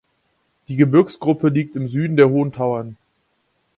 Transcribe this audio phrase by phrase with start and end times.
[0.67, 2.97] Die Gebirgsgruppe liegt im Süden der Hohen Tauern.